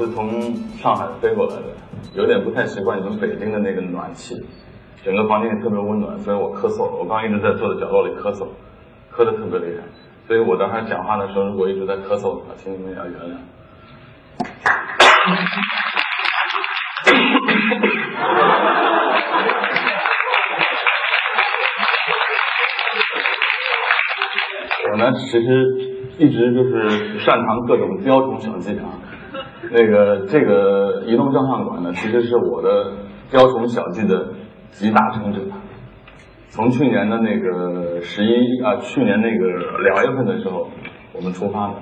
[0.00, 1.62] 是从上海飞过来的，
[2.14, 4.34] 有点不太习惯你们北京的那个暖气，
[5.04, 6.84] 整个房间也特别温暖，所以我咳嗽。
[6.84, 8.46] 我刚一直在坐在角落里咳嗽，
[9.12, 9.84] 咳得特别厉害，
[10.26, 13.36] 所以我待会儿讲话的时候，如果一直在咳嗽的话，请你们要原谅。
[24.92, 25.44] 我呢，其实
[26.16, 28.88] 一直就是擅长各种雕虫小技啊。
[29.72, 32.92] 那个这个移动照相馆呢，其实是我的
[33.30, 34.30] 雕虫小技的
[34.72, 35.40] 集大成者。
[36.48, 39.46] 从去年的那个十一啊，去年那个
[39.82, 40.68] 两月份的时候，
[41.14, 41.74] 我们出发了，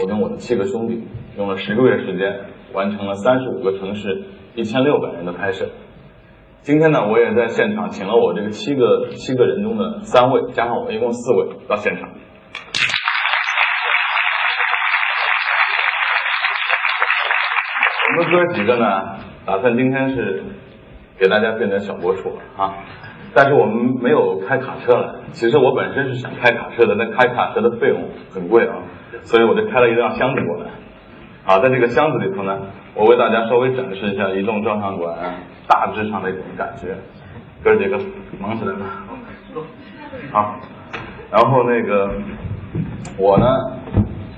[0.00, 1.04] 我跟我的七个兄弟
[1.36, 2.40] 用了十个月时间，
[2.72, 4.24] 完成了三十五个城市
[4.56, 5.66] 一千六百人的拍摄。
[6.62, 12.10] 今天呢，我也在现场请了我这个七个七个人中的三位，加上我一共四位到现场。
[18.08, 20.42] 我们哥几个呢，打算今天是
[21.18, 22.72] 给大家变点小播出啊，
[23.34, 25.08] 但是我们没有开卡车来。
[25.32, 28.76] 其实我本身是想开卡车的，那开卡车的费用很贵啊，
[29.24, 30.70] 所以我就开了一辆箱子过来。
[31.44, 32.58] 好，在这个箱子里头呢，
[32.94, 35.14] 我为大家稍微展示一下移动照相馆
[35.68, 36.96] 大致上的一种感觉。
[37.62, 37.98] 哥几个
[38.40, 39.04] 忙起来吧。
[40.32, 40.56] 好，
[41.30, 42.10] 然后那个
[43.18, 43.46] 我呢，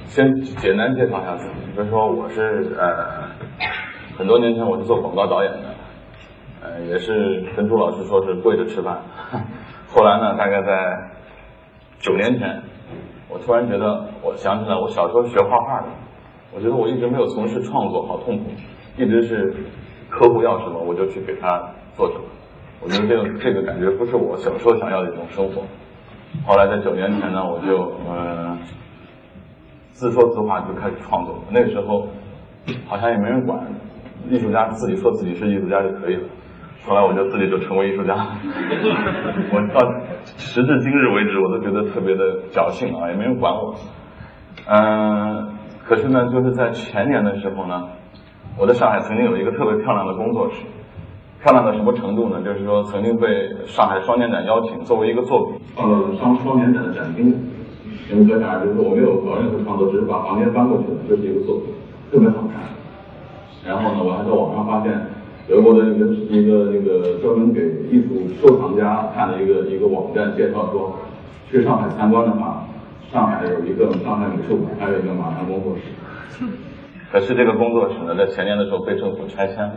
[0.07, 3.30] 先简单介绍一下自己，比如说我是呃。
[4.21, 5.59] 很多年前我是做广告导演的，
[6.61, 9.01] 呃，也是跟朱老师说是跪着吃饭。
[9.89, 11.11] 后来呢，大概在
[12.01, 12.63] 九年前，
[13.31, 15.87] 我突然觉得，我想起来我小时候学画画的，
[16.55, 18.51] 我觉得我一直没有从事创作，好痛苦，
[18.99, 19.55] 一直是
[20.11, 22.25] 客户要什么我就去给他做什么。
[22.83, 25.63] 我觉得这个这个感觉不是我小时候想要的一种生活。
[26.47, 28.59] 后来在九年前呢，我就嗯
[29.93, 31.39] 自说自话就开始创作。
[31.49, 32.07] 那个时候
[32.87, 33.59] 好像也没人管。
[34.29, 36.23] 艺术家自己说自己是艺术家就可以了，
[36.85, 38.15] 后来我就自己就成为艺术家。
[39.53, 39.81] 我到
[40.37, 43.75] 时至今日为止，我都觉得特别的侥幸啊，也没人管我。
[44.67, 45.49] 嗯，
[45.85, 47.89] 可是呢，就是在前年的时候呢，
[48.59, 50.65] 我在上海曾经有一个特别漂亮的工作室，
[51.43, 52.43] 漂亮到什么程度呢？
[52.43, 53.27] 就是说曾经被
[53.67, 57.35] 上海双年展邀请作为一个作品放到双双年展的展厅。
[58.13, 61.67] 你们可想而知，我没有搞任何创作，只是把房间搬过去了，就是一个作品，
[62.11, 62.61] 特别好看。
[63.67, 64.93] 然后呢，我还在网上发现
[65.49, 67.61] 德国的一个一个那个专门给
[67.91, 70.97] 艺术收藏家看的一个一个网站，介绍说，
[71.51, 72.65] 去上海参观的话，
[73.13, 76.45] 上海有一个上海美术馆，还有一个马上工作室。
[77.13, 79.73] 可是这个工作室呢，在前年的时候被政府拆迁了。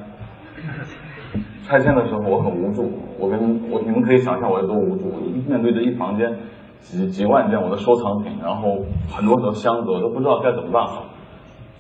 [1.66, 3.40] 拆迁的时候我很无助，我跟
[3.70, 5.06] 我你们可以想象我有多无助，
[5.48, 6.32] 面对着一房间
[6.80, 8.78] 几几万件我的收藏品，然后
[9.10, 11.06] 很多很多箱子，我都不知道该怎么办好。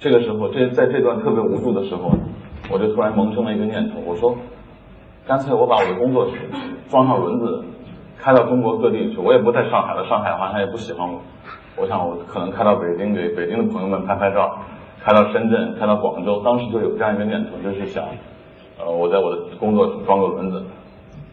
[0.03, 2.11] 这个时候，这在这段特别无助的时候，
[2.69, 4.35] 我就突然萌生了一个念头，我说，
[5.25, 6.33] 干脆我把我的工作室
[6.89, 7.63] 装上轮子，
[8.19, 9.17] 开到中国各地去。
[9.17, 11.21] 我也不在上海了，上海好像也不喜欢我。
[11.77, 14.59] 我想我可能开到北京给北京的朋友们拍拍照，
[15.01, 16.41] 开到深圳，开到广州。
[16.43, 18.03] 当时就有这样一个念头，就是想，
[18.79, 20.61] 呃，我在我的工作室装个轮子。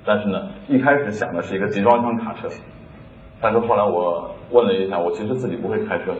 [0.06, 2.48] 但是呢，一开始想的是一个集装箱卡车，
[3.40, 6.14] 但是后来我问了一下，我其实自己不会开车，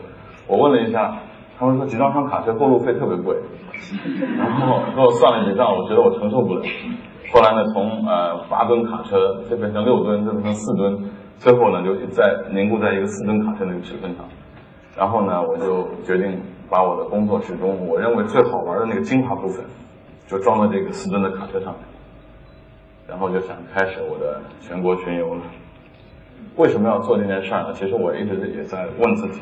[0.47, 1.17] 我问了一下。
[1.61, 3.37] 他们说集装箱卡车过路费特别贵，
[4.35, 6.63] 然后给我算了一笔账，我觉得我承受不了。
[7.31, 14.25] 后来呢，从呃八吨卡车再变成六吨，再变成四吨，最后呢就在凝固在一个四吨卡车那个尺寸上。
[14.97, 19.63] 然后呢，我就决定把我的工作室中我认为最好玩的那个精华部分，
[20.25, 21.83] 就装到这个四吨的卡车上面。
[23.07, 25.41] 然后就想开始我的全国巡游了。
[26.55, 27.73] 为什么要做这件事儿呢？
[27.73, 29.41] 其实我一直也在问自己，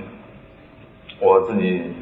[1.22, 1.94] 我自己。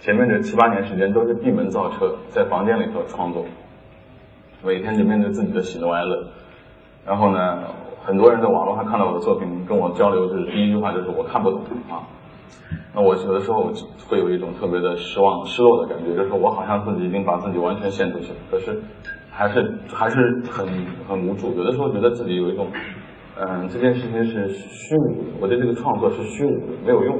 [0.00, 3.44] 前面这七八年时间都是闭门造车，在房间里头创作，
[4.62, 6.28] 每天就面对自己的喜怒哀乐。
[7.04, 7.64] 然后呢，
[8.04, 11.60] 很多人在网络上看到我的作品，跟我交流，就是第一句话就是我看不懂
[11.90, 12.06] 啊。
[12.94, 13.72] 那我有的时候
[14.08, 18.80] 会有一种特别的失望、失落的感觉，就是我好像自己已经把自己完全献出去了，可是
[19.30, 20.66] 还是还是很
[21.08, 21.54] 很无助。
[21.56, 22.68] 有的时候觉得自己有一种，
[23.36, 27.18] 嗯，这件事情是虚无的，我对这个创作是虚无的，没有用。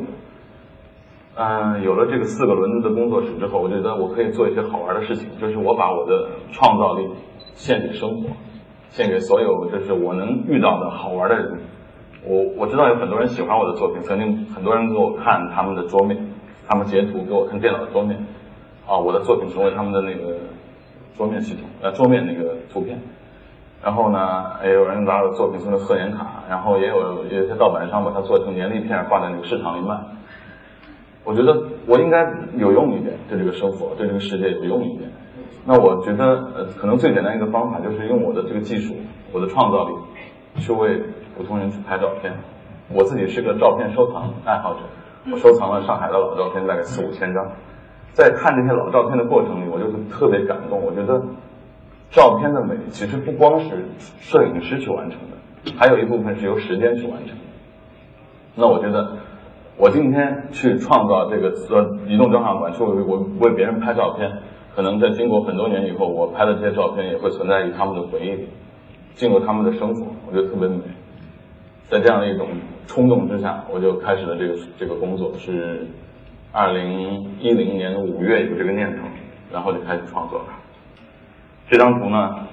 [1.41, 7.09] 嗯，有了这个四个轮子的工作室之后，我觉得我可以做一些好玩的事情，就是我把我的创造力
[7.55, 8.31] 献给生活，
[8.91, 11.61] 献给所有就是我能遇到的好玩的人。
[12.27, 16.19] 我我知道有很多人喜欢我的作品，曾经很多人给我看他们的桌面，
[16.67, 18.19] 他们截图给我看电脑的桌面，
[18.89, 20.39] 啊，我的作品成为他们的那个
[21.17, 22.99] 桌面系统，呃，桌面那个图片。
[23.81, 29.97] 然后呢，也有人把我的作品送成贺年卡，然后也有有些盗版商把它做成年历片，挂在那个市场里卖。
[31.29, 32.27] 我觉得我应该
[32.57, 35.11] 有用一点，对这个生活，对这个世界有用一点。
[35.67, 36.25] 那我觉得，
[36.57, 38.95] 呃，可能最简单一个方法就是用我的这个技术，
[39.31, 39.95] 我的创造力，
[40.63, 41.03] 去为
[41.37, 42.33] 普通人去拍照片。
[42.91, 44.81] 我自己是个照片收藏爱好者，
[45.31, 47.47] 我收藏了上海的老照片，大概四五千张。
[48.13, 50.81] 在看这些老照片的过程里，我就是特别感动。
[50.81, 51.23] 我觉得，
[52.11, 53.85] 照片的美其实不光是
[54.19, 57.37] 摄影师去完成的，还有一部分是由时间去完成。
[58.55, 59.19] 那我觉得，
[59.79, 64.29] 我今天去创造这个呃移动照相馆，去为我为别人拍照片。
[64.75, 68.49] 可能在经过很多年以后，我拍的这些照片也会存在于他们的回忆里，
[69.15, 70.79] 进入他们的生活，我觉得特别美。
[71.89, 72.49] 在这样的一种
[72.87, 75.87] 冲动之下，我就开始了这个这个工作，是
[76.53, 79.03] 二零一零年五月有这个念头，
[79.53, 80.47] 然后就开始创作了。
[81.69, 82.47] 这张图呢，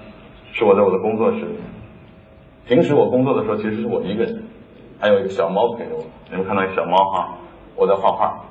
[0.51, 1.39] 是我在我的工作室。
[2.67, 4.43] 平时我工作的时候，其实是我一个人，
[5.05, 6.01] 还有一个小猫陪着我。
[6.31, 7.37] 你们看到小猫哈，
[7.75, 8.41] 我在画画，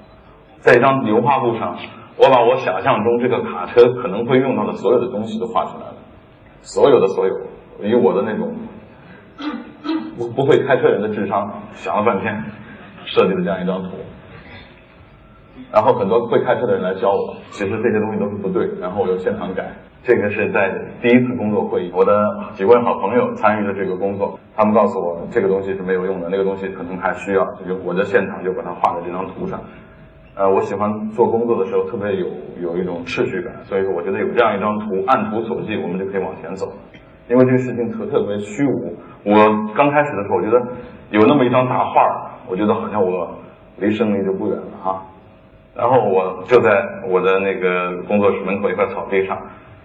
[0.60, 1.76] 在一张油画布上。
[2.16, 5.94] 我把我想象中这个卡车可能会用到的所有的东西都画出来了，
[6.62, 7.34] 所有的所有，
[7.80, 8.54] 以我的那种
[10.16, 12.44] 不不会开车人的智商想了半天，
[13.06, 13.96] 设计了这样一张图。
[15.72, 19.72] 然后很多会开车的人来教我，其实这些东西都是不对，然后我又现场改。
[20.04, 20.70] 这个是在
[21.00, 22.12] 第一次工作会议，我的
[22.52, 29.58] 几位好朋友参与了这个工作，他们告诉我这个东西是没有用的，那个东西可能还需要，就我在现场就把它画在这张图上。
[30.36, 32.26] 呃，我喜欢做工作的时候特别有
[32.60, 36.70] 有一种秩序感，所以说我觉得有这样一张图，按图索骥，我们就可以往前走。
[37.30, 38.92] 因为这个事情特特别虚无，
[39.24, 39.34] 我
[39.74, 40.60] 刚开始的时候，我觉得
[41.12, 43.38] 有那么一张大画我觉得好像我
[43.78, 45.02] 离胜利就不远了哈。
[45.74, 46.70] 然后我就在
[47.08, 49.38] 我的那个工作室门口一块草地上，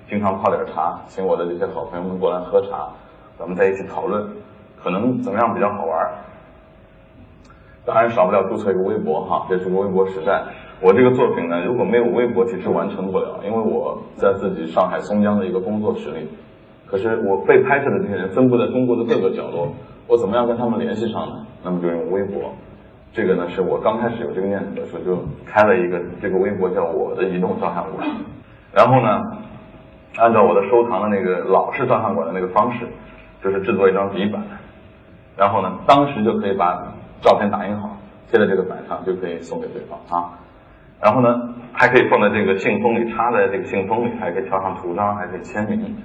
[0.09, 2.89] 经常泡点茶，请我的这些好朋友们过来喝茶，
[3.37, 4.27] 咱们在一起讨论，
[4.81, 6.09] 可能怎么样比较好玩。
[7.85, 10.43] 当然少不了注册一个微博哈，这是个微博时代。
[10.81, 16.27] 我这个作品呢，如果没有微博，其实完成不了，因为我在自己上海松江的一个工作室里。
[16.87, 19.67] 可是我被拍摄的这些人分布在中国的各个角落，
[20.07, 21.45] 我怎么样跟他们联系上呢？
[21.63, 22.51] 那么就用微博。
[23.13, 28.07] 这个呢，是我刚开始有这个念头的时候就开了一个这个微博，叫我的移动照相馆。
[28.73, 29.21] 然后呢，
[30.17, 32.87] 按照我的收藏的那个老式照相馆的那个方式，
[33.43, 34.41] 就是制作一张底板，
[35.37, 36.93] 然后呢，当时就可以把。
[37.21, 37.97] 照片打印好，
[38.31, 40.39] 贴在这个板上就可以送给对方啊。
[41.01, 45.97] 然后呢，还可以放在这个信封里，插在这个信封里，还可以挑上图章，还可以签名，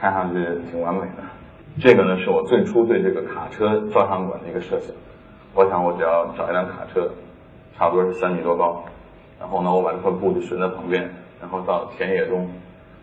[0.00, 1.22] 看上去挺完美的。
[1.78, 4.96] 这个呢，是我最初对这个卡车照相馆的一个设想。
[5.52, 7.06] 我想，我只要找一辆卡车，
[7.76, 8.82] 差不多是三米多高，
[9.38, 11.02] 然后呢，我把这块布就悬在旁边，
[11.38, 12.48] 然后到田野中，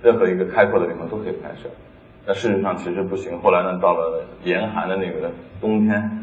[0.04, 1.68] 任何一个开阔的地方都可以拍摄。
[2.28, 3.40] 但事实上其实不行。
[3.42, 6.20] 后来呢，到了严寒的那个冬天。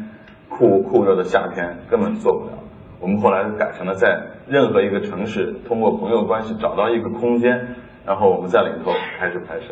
[0.53, 2.51] 酷酷热的夏天根本做不了。
[2.99, 7.67] 我们后来改成了在任何一个城市，通过朋友关系找到一个空间，
[8.05, 9.67] 然后我们在里头开始拍摄。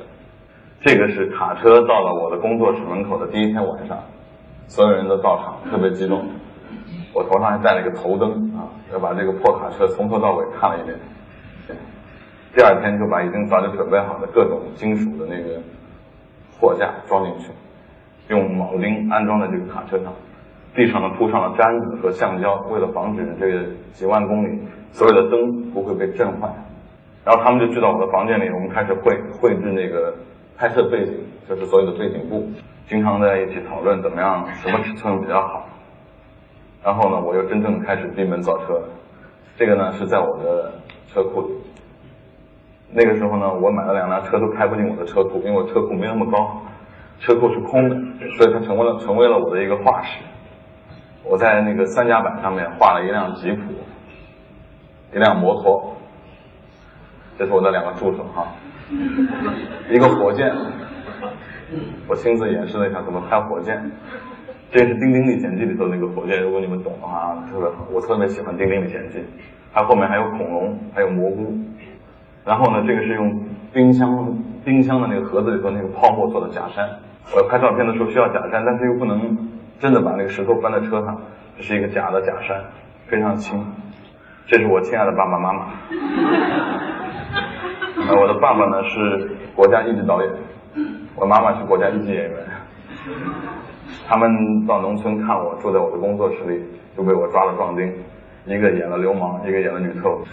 [0.79, 3.99] 这个是卡车到了我的工作室门口的第一天晚上，
[4.67, 6.23] 所有人都到场，特别激动。
[7.13, 10.97] 我头上还带了一个头灯啊，要把这个破卡车从头到尾看了一遍。
[12.59, 15.61] 第二天就把已经早就准备好的各种金属的那个
[16.59, 17.53] 货架装进去，
[18.27, 20.11] 用铆钉安装在这个卡车上。
[20.75, 23.63] 地上呢铺上了毡子和橡胶，为了防止这个
[23.93, 24.59] 几万公里
[24.91, 26.53] 所有的灯不会被震坏。
[27.23, 30.13] 然后他们就聚到我的房间里，我们开始绘绘制那个
[30.57, 31.13] 拍摄背景，
[31.47, 32.45] 就是所有的背景布，
[32.89, 35.65] 经常在一起讨论怎么样，什么尺寸比较好。
[36.83, 38.83] 然后呢，我又真正开始闭门造车。
[39.55, 40.73] 这个呢是在我的
[41.07, 41.53] 车库里。
[42.91, 46.61] 那个时候呢，我买了两辆车都开不进我的车库，因为我车库没那么高，
[47.19, 47.95] 车库是空的，
[48.37, 50.19] 所以它成为了成为了我的一个画室。
[51.23, 53.61] 我在那个三甲板上面画了一辆吉普，
[55.13, 55.95] 一辆摩托，
[57.37, 58.47] 这是我的两个助手哈，
[59.91, 60.51] 一个火箭，
[62.07, 63.91] 我亲自演示了一下怎么开火箭，
[64.71, 69.19] 这是《丁丁历险记》里头那个火箭，如果你们懂的话，特别好，我特别喜欢《丁丁历险记》，
[69.71, 71.53] 它后面还有恐龙，还有蘑菇，
[72.49, 76.89] 然后呢，这个是用冰箱冰箱的那个盒子里头那个泡沫做的假山，
[77.35, 79.37] 我拍照片的时候需要假山，但是又不能。
[79.79, 81.15] 真的把那个石头搬在车上，
[81.55, 82.59] 这是一个假的假山，
[83.07, 83.65] 非常轻。
[84.45, 85.67] 这是我亲爱的爸爸妈妈。
[88.09, 90.29] 呃，我的爸爸呢是国家一级导演，
[91.15, 92.33] 我妈妈是国家一级演员。
[94.05, 96.61] 他们到农村看我，住在我的工作室里，
[96.97, 97.89] 就被我抓了壮丁，
[98.47, 100.25] 一个演了流氓，一个演了女特务。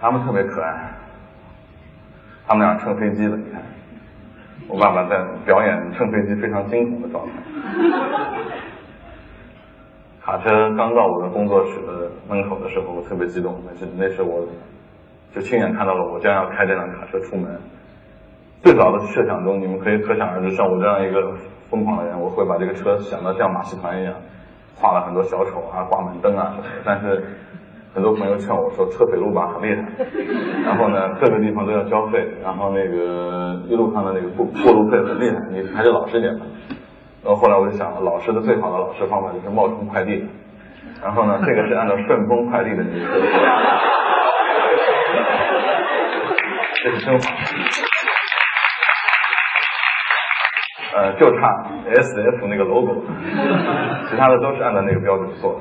[0.00, 0.94] 他们特别可爱。
[2.48, 3.60] 他们俩乘飞机了，你看，
[4.68, 7.32] 我爸爸在表演乘飞机非常惊恐的状态。
[10.24, 14.46] 卡车刚到我的工作室的门口的时候，我特别激动，那是那是我
[15.34, 17.54] 就亲眼看到了我将要开这辆卡车出门。
[18.62, 21.34] 最早的设想中，你们可以可想而知，像我这样一个
[21.68, 24.14] 疯狂的人，我会把这个车想到像马戏团一样，
[24.74, 26.68] 画了很多小丑啊，挂满灯啊什么的。
[26.82, 27.24] 但是
[27.94, 29.82] 很多朋友劝我说，车匪路吧很厉害，
[30.64, 36.46] 然后呢各个地方都要交费，然后那个一路上的那个过过路费很厉害，你还是老实点吧。
[37.24, 40.24] 然后后来我就想，老师的最好的老师方法就是冒充快递。
[41.02, 43.10] 然后呢， 这个是按照顺丰快递的名字，
[46.82, 47.26] 这是真话。
[50.94, 51.64] 呃，就差
[51.94, 53.04] S F 那个 logo，
[54.08, 55.60] 其他的都是按照那个标准做的。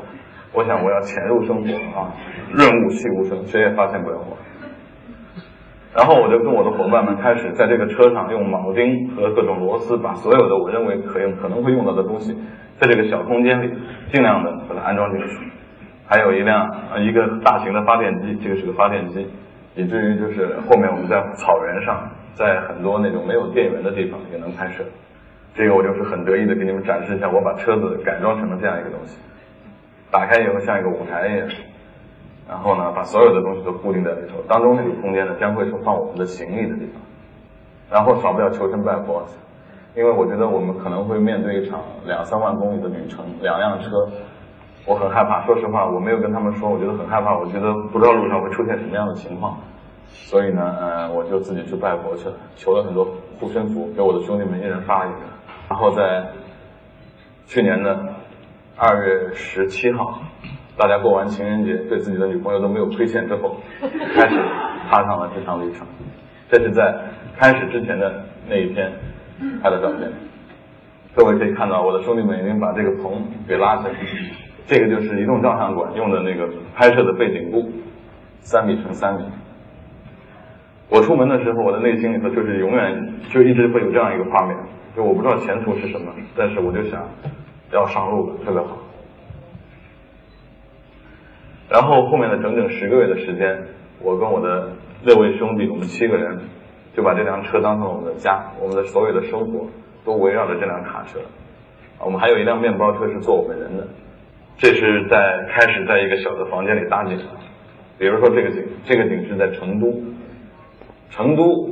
[0.54, 2.14] 我想我要潜入生活啊，
[2.52, 4.38] 润物细无声，谁也发现不了我。
[5.96, 12.38] 然后我就跟我的伙伴们开始在这个车上用铆钉和各种螺丝，把所有的我认为可用可能会用到的东西，
[12.78, 13.74] 在这个小空间里
[14.12, 15.38] 尽量的把它安装进去。
[16.06, 19.28] 还有一辆一个大型的发电机，这个是个发电机，
[19.76, 24.84] 以至于就是后面我们在草原上，在很多那种没有电源的地方也能拍摄。
[25.56, 29.20] 这个我就是很得意的给你们展示一下，我把车子改装成了这样一个东西，
[30.12, 31.48] 打开以后像一个舞台一样。
[32.48, 34.42] 然后呢，把所有的东西都固定在里头。
[34.48, 37.02] 当中那个空间呢，将会是放我们的行李的地方。
[37.92, 39.22] 然后少不了求神拜佛，
[39.96, 44.08] 因为我觉得我们可能会面对一场两三万公里的旅程，两辆车，
[44.86, 45.46] 我很害怕。
[45.46, 49.58] 说实话，我没有跟他们说，我觉得很害怕，我觉得不知道路上会出现什么样的情况。
[50.10, 53.06] 所以呢，呃，我就自己去拜佛去了，求了很多
[53.40, 55.18] 护身符，给我的兄弟们一人发一个。
[55.68, 56.26] 然后在
[57.46, 57.98] 去年的
[58.80, 60.22] 二月十七号。
[60.78, 64.38] 大家过完情人节，对自己的女朋友都没有亏欠之后，开始
[64.88, 65.88] 踏上了这场旅程。
[66.48, 66.96] 这是在
[67.36, 68.92] 开始之前的那一天
[69.64, 70.08] 拍的照片。
[71.16, 73.96] 各位可以看到，我的兄弟们已经把这个棚给拉起来。
[74.68, 77.72] 这个就是移动照相馆用的那个拍摄的背景布，
[78.42, 79.24] 三米乘三米。
[80.90, 84.56] 我出门的时候，我的内心里头就是永远就一直会有这样一个画面，
[84.96, 87.02] 就我不知道前途是什么，但是我就想
[87.72, 88.78] 要上路了，特别好。
[91.70, 93.62] 然后后面的整整十个月的时间，
[94.02, 94.70] 我跟我的
[95.04, 96.40] 六位兄弟，我们七个人，
[96.96, 99.68] 就把这辆车当成了我们的家，我们的所有的生活
[100.06, 101.20] 都围绕着这辆卡车。
[102.00, 103.86] 我们还有一辆面包车是坐我们人的，
[104.58, 107.20] 这是在开始在一个小的房间里搭景。
[107.98, 109.92] 比如说这个景，这个景是在成都，
[111.10, 111.72] 成都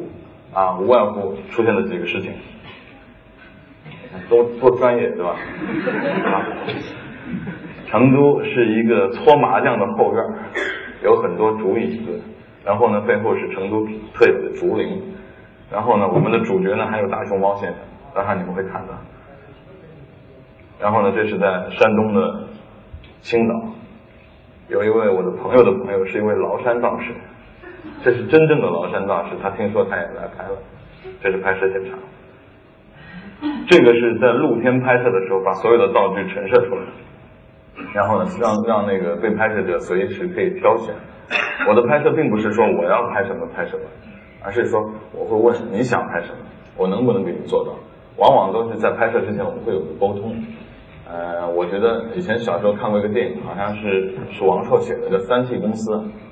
[0.52, 2.34] 啊，无外乎出现了几个事情，
[4.30, 5.36] 多多专业对吧？
[6.26, 6.48] 啊。
[7.88, 10.24] 成都是一个搓麻将的后院，
[11.04, 12.20] 有很多竹椅子，
[12.66, 15.02] 然后呢，背后是成都特有的竹林，
[15.72, 17.78] 然后呢，我们的主角呢还有大熊猫先生，
[18.14, 18.94] 待会你们会看到。
[20.82, 22.48] 然后呢，这是在山东的
[23.22, 23.54] 青岛，
[24.68, 27.14] 有一位我的朋友的朋友是一位崂山道士，
[28.04, 30.58] 这是真正的崂山道士，他听说他也来拍了，
[31.22, 31.98] 这是拍摄现场。
[33.68, 36.82] 这个是在露天拍摄的时候把所有的道具陈设出来。
[37.94, 40.94] 然后呢，让让那个被拍摄者随时可以挑选。
[41.68, 43.84] 我的拍摄并不是说我要拍什么拍什么，
[44.44, 44.80] 而是说
[45.14, 46.38] 我会问你想拍什么，
[46.78, 47.74] 我能不能给你做到。
[48.18, 50.36] 往往都是在拍摄之前我们会有个沟通。
[51.08, 55.92] 呃，我觉得以前小时候看过一个电影，好像是是王朔写的，叫《三 T 公司》，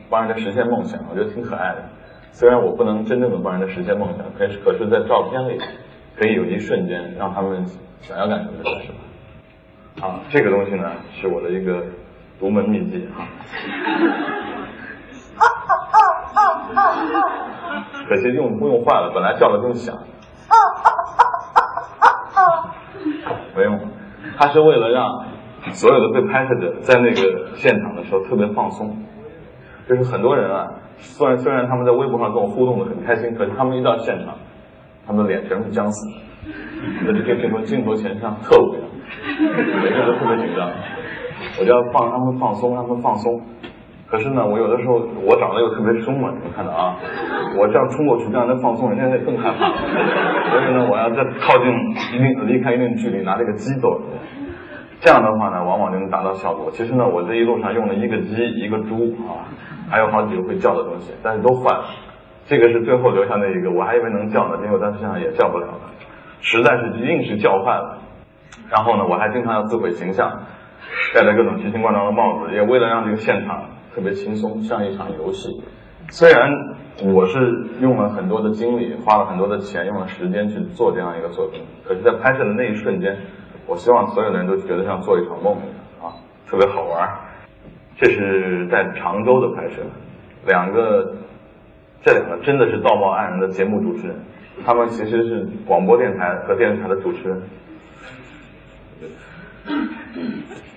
[0.09, 1.83] 帮人家实现梦想，我觉得挺可爱的。
[2.31, 5.59] 虽然我不能真正的帮人家实现梦想，可是可是在照片里
[6.17, 7.65] 可以有一瞬间让他们
[8.01, 8.95] 想要干什么就干什么。
[10.07, 11.83] 啊，这个东西呢是我的一个
[12.39, 13.27] 独门秘籍啊。
[18.07, 19.95] 可惜用用坏了，本来叫的更响。
[19.95, 20.91] 哈哈
[22.33, 22.69] 哈
[23.55, 23.79] 没用，
[24.37, 25.25] 它是为了让
[25.71, 28.97] 所有的被拍摄者在那个现场的时候特别放松。
[29.87, 34.35] 就是很多人啊，虽然虽然他们在微博上跟我互动的很开心，可是他们一到现场，
[35.05, 36.15] 他们的脸全是僵死的，
[37.05, 38.87] 那就可以变成镜头前像特务一样。
[39.83, 40.69] 每个人都特别紧张，
[41.59, 43.41] 我就要放他们放松，让他们放松。
[44.07, 46.95] 可是呢，我有的时候我长得又特别凶嘛，你们看到啊，
[47.57, 49.69] 我这样冲过去让人放松，人家会更害怕。
[49.69, 51.67] 所以呢，我要再靠近
[52.13, 54.01] 一定离开一定距离，拿这个鸡逗
[54.99, 56.69] 这样的话呢，往往就能达到效果。
[56.71, 59.49] 其实呢，我这一路上用了一个鸡，一个猪啊，
[59.89, 61.83] 还有好几个会叫的东西，但是都坏了。
[62.45, 65.79] 这个是最后留下那一个，我还以为能叫呢，结果但是现在也叫不了了，
[66.41, 67.99] 实在是硬是叫坏了。
[68.69, 70.43] 然后呢，我还经常要自毁形象，
[71.15, 75.63] 戴着各种奇形怪状的帽子，也为了让这个现场特别轻松，像一场游戏。
[76.09, 76.51] 虽然
[77.15, 77.39] 我是
[77.79, 83.17] 用了很多的精力，花了很多的钱，用了时间去做这样一个作品，可是，在拍摄的那一瞬间，
[83.65, 86.13] 我希望所有的人都觉得像做一场梦一样啊。
[86.47, 87.09] 特别好玩。
[87.95, 89.81] 这是在常州的拍摄，
[90.45, 91.13] 两个，
[92.03, 94.15] 这两个真的是道貌岸然的节目主持人，
[94.65, 97.41] 他们其实是广播电台和电视台的主持人。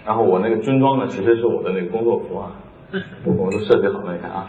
[0.07, 2.53] 然后我那个军装呢，其实是我的那个工作服啊，
[3.25, 4.49] 我都设计好了，你看啊。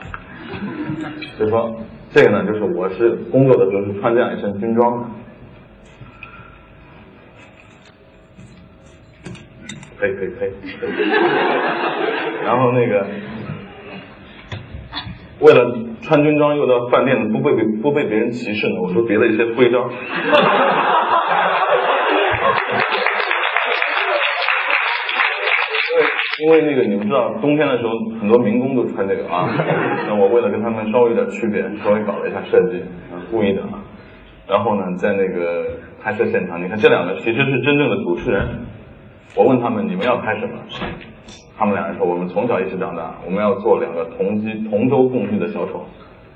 [1.36, 1.76] 所以说，
[2.12, 5.08] 这个呢，就是我是工作的时候是穿这样一身军装的。
[10.00, 10.52] 可以可以可以！
[12.46, 13.04] 然后那个，
[15.40, 17.52] 为了穿军装又到饭店不被
[17.82, 19.90] 不被别人歧视呢，我说别的一些徽章。
[26.40, 27.90] 因为那个你们知道，冬天的时候
[28.20, 29.50] 很多民工都穿这个啊。
[30.08, 32.84] 那我为了跟他们稍微有点区别，稍微搞了一下设计，
[33.32, 33.82] 故意的啊。
[34.48, 35.66] 然后呢，在那个
[36.02, 38.68] 拍摄现场，你看这两个其实是真正的主持人。
[39.36, 40.60] 我问他们你们要拍什么，
[41.58, 45.84] 他们两人说我们从小一起长大，我们要做两个同居同舟共济的小丑。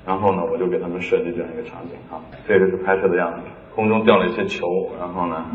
[0.04, 3.40] 然后呢，我就给他们设计这样一个场景啊，这个是拍摄的样子，
[3.72, 4.66] 空中掉了一些球，
[4.98, 5.46] 然后呢。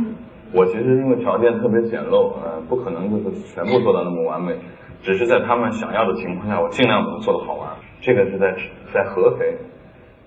[0.54, 4.56] 我其实因为条件特别简陋，呃，不可能就是全部做到那么完美，
[5.02, 7.68] 只是在他们想要的情况下，我尽量把它做的好玩。
[8.00, 8.56] 这个是在
[8.94, 9.58] 在合肥，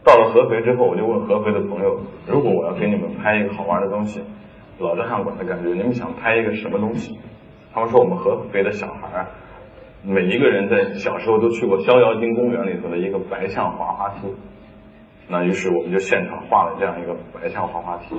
[0.04, 4.20] 到了合肥之后，我就问合肥的朋友，如果我要给你们拍一个好玩的东西，
[4.78, 7.18] 老照相馆的感觉，你们想拍一个什么东西？
[7.72, 9.26] 他们说我们合肥的小孩，
[10.02, 14.28] 每一个人在小时候都去过逍遥津公园里头的一个白象滑滑梯，
[15.28, 18.16] 那于是我们就现场画了这样一个白象滑滑梯。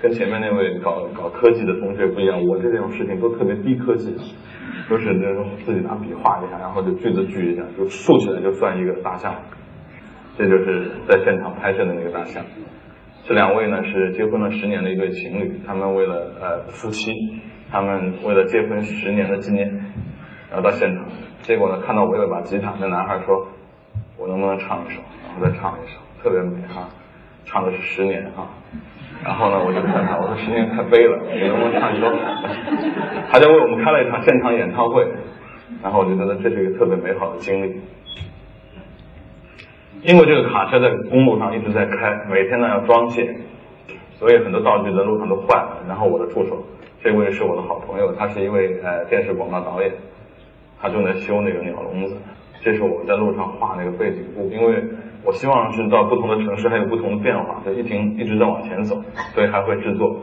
[0.00, 4.14] 跟前面那位搞搞科技的同学不一样，我这种事情都特别低科技，
[4.90, 9.34] 都是那种自己拿笔画一下，然后就锯子锯一下，就竖起来就算一个大象。
[10.36, 12.44] 这就是在现场拍摄的那个大象。
[13.24, 17.10] 这两位呢是结婚了十年的一对情侣，他们为了呃夫妻，
[17.70, 19.68] 他们为了结婚十年的纪念，
[20.50, 21.04] 然后到现场，
[21.42, 23.48] 结果呢看到我有把吉他，那男孩说，
[24.16, 26.88] 我能不能唱一首，然后再唱一首，特别美哈，
[27.44, 28.46] 唱的是十年哈。
[29.24, 32.12] 然后呢，我就问他，我说十年太悲了，你能不能唱一首？
[33.30, 35.06] 他就为我们开了一场现场演唱会，
[35.82, 37.80] 然后我就觉得这是一个特别美好的经历。
[40.02, 43.36] 因为这个卡车在公路上一直在开，每天呢要装卸，
[44.12, 45.78] 所以很多道具在路上都坏了。
[45.88, 46.62] 然后我的助手，
[47.06, 49.92] 这位是我的好朋友，他是一位呃电视广告导演，
[50.80, 52.16] 他正在修那个鸟笼子。
[52.60, 54.82] 这是我在路上画那个背景布，因为。
[55.22, 59.02] 我希望是到不同的城市还有不同的变化，就一停一直在往前走，
[59.34, 60.20] 所以还会制作。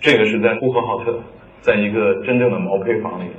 [0.00, 1.18] 这个是在呼和浩特，
[1.60, 3.30] 在一个真正的毛坯房里，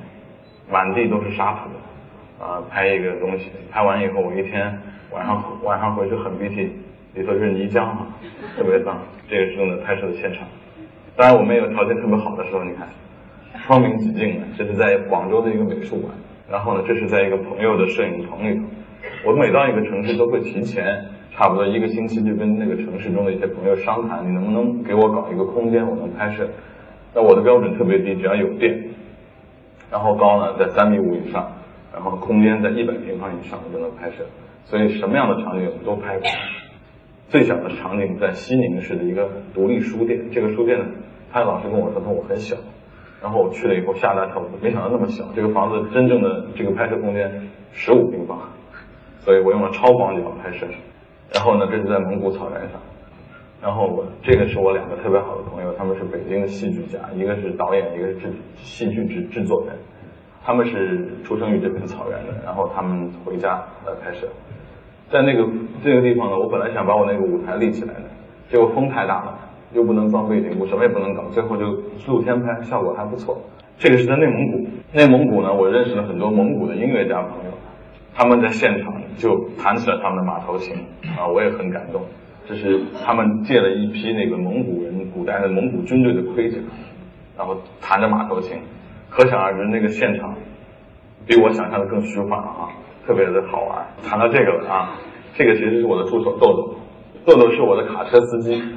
[0.71, 3.51] 满地都是沙土，啊，拍一个东西。
[3.71, 4.79] 拍完以后，我一天
[5.11, 6.71] 晚上晚上回去很鼻涕，
[7.13, 8.07] 里头是泥浆啊，
[8.57, 8.99] 特别脏。
[9.27, 10.47] 这个是用的拍摄的现场。
[11.17, 12.89] 当然，我们也有条件特别好的时候，你看，
[13.65, 14.47] 窗明几净的。
[14.57, 16.13] 这是在广州的一个美术馆，
[16.51, 18.63] 然后呢，这是在一个朋友的摄影棚里头。
[19.23, 26.49] 我每到一个城市都会提前差不多一个星期就跟那个城市中的一些朋友商谈，你能不能给我搞一个空间，我能拍摄。
[27.13, 28.77] 那我的标准特别低，只要有电，
[29.89, 31.49] 然后高呢在三米五以上，
[31.93, 34.25] 然后空间在一百平方以上我就能拍摄。
[34.65, 36.27] 所以什么样的场景我们都拍过。
[37.27, 40.85] 最小的场景在西宁市的一个独立书店，这个书店呢，
[41.31, 42.55] 他老师跟我说，他我很小，
[43.21, 45.25] 然后我去了以后吓大跳，没想到那么小。
[45.35, 48.39] 这个房子真正的这个拍摄空间十五平方。
[49.19, 50.67] 所以我用了超广角拍摄，
[51.33, 52.79] 然后呢，这是在蒙古草原上，
[53.59, 59.75] 然后我这个是我两个特别好的朋友，他们是北京的戏剧家，一个是导演，一个是制戏剧制制作人，
[60.43, 64.27] 他们是出生于这片草原的，然后他们回家来拍摄，
[65.11, 65.47] 在那个
[65.83, 68.03] 这个地方呢，我本来想把我那个舞台立起来的，
[68.49, 69.39] 结果风太大了，
[69.73, 71.65] 又不能装背景布，什么也不能搞，最后就
[72.07, 73.37] 露天拍，效果还不错。
[73.77, 77.51] 这个是在内蒙古，内蒙古呢，我认识了很多蒙古的音乐家朋友。
[78.17, 80.73] 他们在现场就弹起了他们的马头琴
[81.17, 82.01] 啊，我也很感动。
[82.47, 86.57] 这是他们借了一批那个蒙古人古代的蒙古军队的盔甲，
[87.37, 88.57] 然后弹着马头琴，
[89.09, 90.33] 可想而知那个现场
[91.25, 92.69] 比我想象的更虚幻了啊，
[93.05, 93.85] 特别的好玩。
[94.09, 94.95] 谈到这个了啊，
[95.35, 96.75] 这个其实是我的助手豆豆，
[97.25, 98.61] 豆豆是我的卡车司机。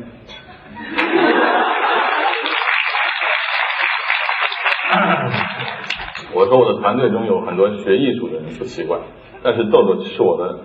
[6.34, 8.98] 我说我的团队中有很多学艺术的人不奇怪。
[9.42, 10.60] 但是豆豆是我的，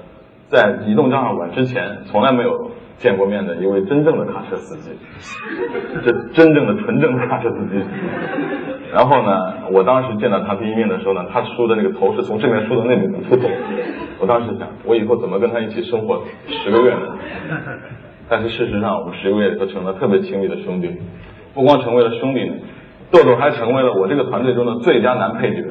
[0.50, 4.92] 在移动账号馆之前从来没有见过面的一位真正的卡车司机，
[6.06, 7.84] 这真正的纯正的卡车司机。
[8.94, 13.50] 然后呢，我当时见到他第一面的时候呢，他梳的那个头是从这边梳到那边的秃头。
[14.20, 17.18] 我当时想，我以后怎么跟他一起生活十个月呢？
[18.30, 21.02] 但是事实上，我们十个月都成了特别亲密的兄弟。
[21.54, 22.52] 不光成为了兄弟，
[23.12, 25.64] 豆豆还成为了我这个团队中的最佳男配角。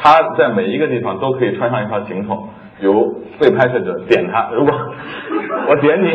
[0.00, 2.48] 他在每一个地方都可以穿上一条颈筒，
[2.82, 4.72] 由被拍摄者点他，如果
[5.68, 6.08] 我点你，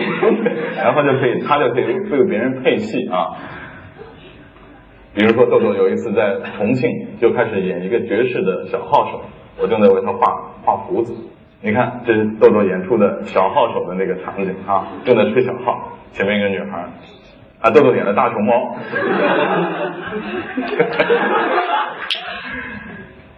[0.76, 3.34] 然后就可以，他就可以为别人配戏啊。
[5.16, 9.22] 比如说豆豆有一次在重庆就开始演一个爵士的小号手，
[9.60, 11.16] 我正在为他画画胡子。
[11.62, 16.86] 你看，这是豆豆演出的小号手的那个场景啊，正在吹小号，前面一个女孩，
[17.62, 18.76] 啊，豆豆演的大熊猫。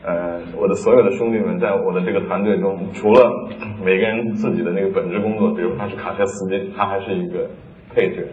[0.01, 3.29] 呃，我的所有的兄弟们，在我的这个团队中，除了
[3.83, 7.49] 每个人自己的那个本职工作，比如他是卡车司机，他还是一个
[7.93, 8.23] 配角。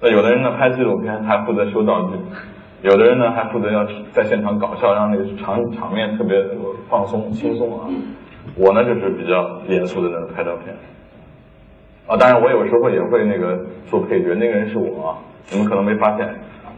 [0.00, 2.16] 那有的人呢拍纪录片，还负责修道具；
[2.88, 6.36] 有的人呢还负责要在现场搞笑，让那个场场面特别
[6.88, 7.88] 放松轻松啊。
[8.56, 10.72] 我呢就是比较严肃的那个拍照片。
[12.06, 15.18] 啊，当然我有时候也会那个做配角，那个人是我，
[15.50, 16.28] 你们可能没发现，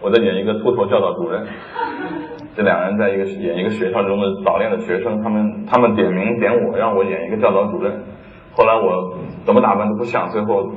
[0.00, 1.46] 我在演一个秃头教导主任。
[2.56, 8.02] 这两人在一个演一个学校中的早恋的学生，他们他们点名点我，让我演一个教导主任。
[8.52, 10.70] 后来我怎么打扮都不像，最后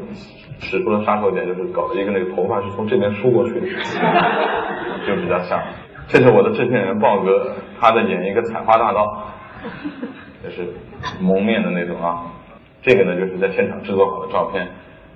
[0.60, 3.68] 使出了杀手锏，就是搞了一个那个头发是从这边梳过去的，
[5.06, 5.62] 就比较像。
[6.08, 9.28] 这是我的制片人豹哥，他在演一个采花大盗，
[10.44, 10.74] 就是
[11.22, 12.24] 蒙面的那种啊。
[12.82, 14.68] 这个呢就是在现场制作好的照片。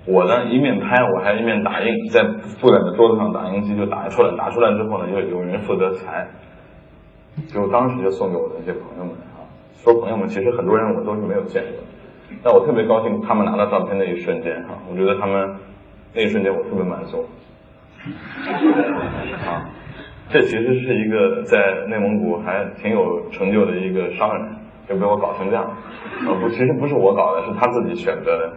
[0.05, 2.21] 我呢一面拍，我还一面打印，在
[2.59, 6.27] 布展的桌子上打印机就打出来，打出来之后呢，就有人负责裁。
[7.47, 9.43] 就当时就送给我的那些朋友们啊，
[9.75, 11.83] 说朋友们，其实很多人我都是没有见过，
[12.43, 15.55] 但我特别高兴他们拿到照片那一瞬间哈，我觉得他们
[16.13, 17.25] 那一瞬间我特别满足。
[19.45, 19.69] 啊，
[20.29, 24.55] 这其实是一个在内蒙古还挺有成就的一个商人，
[24.87, 25.63] 就被我搞成这样。
[25.63, 28.53] 啊不，其实不是我搞的，是他自己选择的。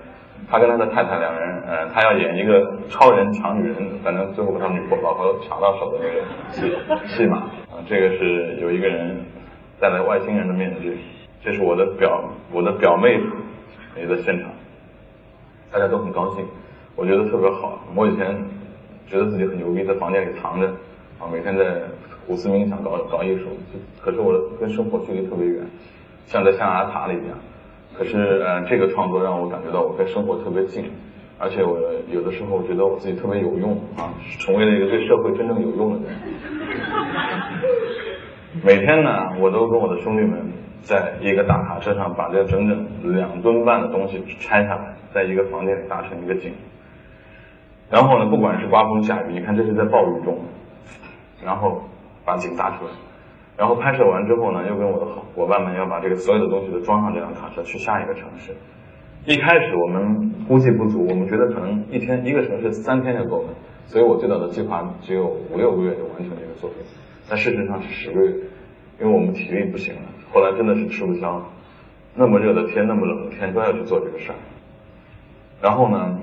[0.46, 6.70] 他跟他的太太两人，呃，他要演一个超人抢女人，反正最后把他女婆老婆抢到手的那个戏
[7.06, 7.44] 戏码。
[7.86, 9.16] 这个是有一个人
[9.80, 10.96] 戴了外星人的面具，
[11.42, 13.20] 这是我的表我的表妹
[13.96, 14.50] 也在现场，
[15.70, 16.44] 大家都很高兴，
[16.96, 17.84] 我觉得特别好。
[17.94, 18.34] 我以前
[19.06, 20.66] 觉得自己很牛逼，在房间里藏着，
[21.18, 21.82] 啊，每天在
[22.26, 23.44] 苦思冥想搞搞艺术，
[24.00, 25.62] 可是我跟生活距离特别远，
[26.26, 27.36] 像在象牙塔里一样。
[27.96, 30.90] 可是，呃，这个创作让我感觉到我跟生活特别近，
[31.38, 36.16] 而且我有的时候觉得我自己特别有用啊，成为了一个对社会真正有用的人。
[38.62, 46.52] 每天呢，我都跟我的兄弟们在一个大卡车上把这整整两吨半的东西拆下来，在一个房间里搭成一个井。
[47.90, 50.38] 然后呢，不管是刮风下雨，你看这是在暴雨中，
[51.44, 51.82] 然后
[52.24, 52.92] 把井搭出来。
[53.56, 58.52] 然后拍摄完之后呢，又跟我的伙伴们要把这个所有的东西都装上这辆卡车去下一个城市。
[59.26, 63.48] 一开始我们估计不足，我们觉得可能一天一个城市三天就够了，
[63.86, 66.78] 所以我最早的计划只有五六个月就完成这个作品。
[67.26, 68.34] 但事实上是十个月，
[69.00, 70.02] 因为我们体力不行了。
[70.30, 71.46] 后来真的是吃不消了，
[72.14, 74.36] 那么热的天，那么冷的天都要去做这个事儿。
[75.62, 76.18] 然后呢，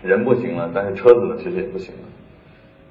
[0.00, 2.02] 人不行了，但是车子呢其实也不行了，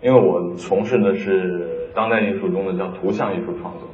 [0.02, 1.70] 因为我从事的是。
[1.96, 3.88] 当代艺术中的叫图像艺术创作，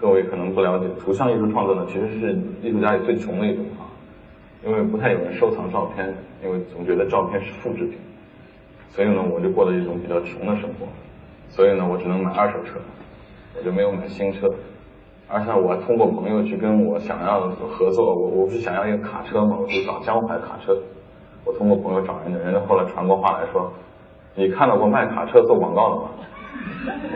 [0.00, 3.85] 各位可能不了解，图像艺术创作呢，其实是艺术家里最穷的一种啊，
[4.66, 7.96] 因为不太有人收藏照片，因为总觉得照片是复制品，
[8.88, 10.88] 所以呢，我就过了一种比较穷的生活，
[11.48, 12.80] 所以呢，我只能买二手车，
[13.56, 14.48] 我就没有买新车，
[15.28, 20.76] 而且我还通过朋友去跟我想要的合作，我我不是想要一个卡车嘛，我就找江淮卡车，
[21.44, 23.72] 我通过朋友找人的，人家后来传过话来说，
[24.34, 26.10] 你看到过卖卡车做广告的吗？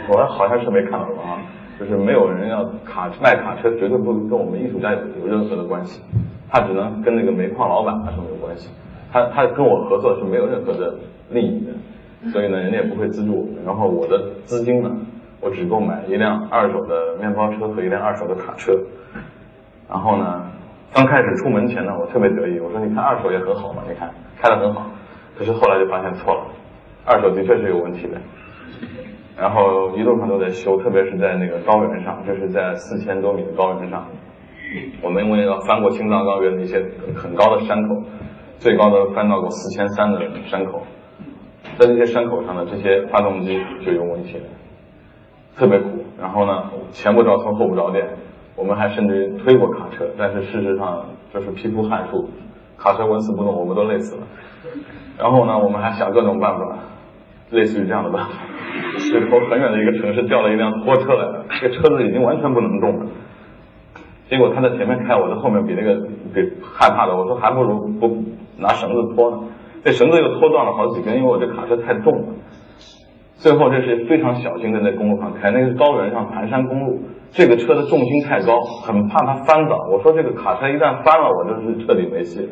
[0.09, 1.43] 我好像是没看到过啊，
[1.81, 6.01] 就是没有人要卡卖卡车，绝对不跟我们艺术家有有任何的关系，
[6.51, 8.69] 他只能跟那个煤矿老板啊什么有关系，
[9.13, 10.95] 他他跟我合作是没有任何的
[11.31, 13.65] 利益的，所以呢，人家也不会资助我们。
[13.65, 14.91] 然后我的资金呢，
[15.41, 18.73] 我只够买一辆二手的面包车和一辆二手的卡车。
[19.89, 20.47] 然后呢，
[20.93, 24.11] 刚开始出门前呢，我特别得意，我说你看二手也很好嘛，你看
[24.41, 24.87] 开的很好。
[25.39, 26.43] 可是后来就发现错了，
[27.07, 28.19] 二手的确是有问题的。
[29.39, 34.05] 然后一路上都在修，特别是在那个高原上，就是在四千多米的高原上，
[35.03, 36.83] 我们因为要翻过青藏高原的一些
[37.17, 38.03] 很高的山口，
[38.59, 40.83] 最高的翻到过四千三的山口，
[41.79, 44.37] 在这些山口上的这些发动机就有问题，
[45.57, 46.05] 特别苦。
[46.21, 48.07] 然后呢，前不着村后不着店，
[48.57, 52.29] 我们还甚至推过卡车，但是事实上就是皮肤汗出，
[52.77, 54.23] 卡车纹丝不动，我们都累死了。
[55.19, 56.79] 然后呢，我们还想各种办法。
[57.51, 58.29] 类似于这样的吧，
[58.97, 63.07] 是从很远的一个城市调了一辆拖车来的，这个车子已经完全不能动了。
[64.31, 68.23] 结果他在前面开，我在后面比那个比害怕的，我说还不如不
[68.59, 69.41] 拿绳子拖呢。
[69.85, 72.29] 这绳子又拖断了好几根，因为我这卡车太重了。
[73.37, 77.01] 最后这是非常小心的在公路上开，那个高原上盘山公路，
[77.33, 79.89] 这个车的重心太高，很怕它翻倒。
[79.91, 82.49] 我说这个卡车一旦翻了，我就是彻底没戏。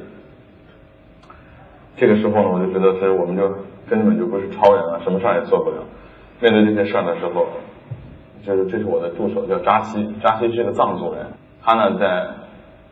[1.97, 3.43] 这个时候呢，我就觉得是我们就
[3.89, 5.77] 根本就不是超人了，什么事儿也做不了。
[6.41, 7.47] 面对这些事儿的时候，
[8.43, 11.27] 就是这是我的助手叫扎西，扎西是个藏族人，
[11.69, 12.27] 他呢在